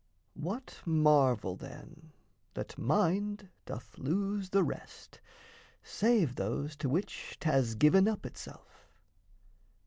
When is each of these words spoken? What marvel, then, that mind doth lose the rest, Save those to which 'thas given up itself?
What 0.33 0.79
marvel, 0.83 1.55
then, 1.55 2.11
that 2.55 2.75
mind 2.75 3.49
doth 3.67 3.99
lose 3.99 4.49
the 4.49 4.63
rest, 4.63 5.21
Save 5.83 6.33
those 6.37 6.75
to 6.77 6.89
which 6.89 7.37
'thas 7.39 7.75
given 7.75 8.07
up 8.07 8.25
itself? 8.25 8.89